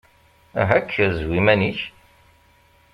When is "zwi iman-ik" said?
1.19-1.79